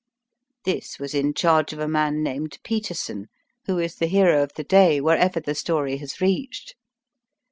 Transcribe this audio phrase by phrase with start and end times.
[0.65, 3.27] This was in charge of a man named Peterson,
[3.67, 6.73] who is the hero of the day wherever the story has reached.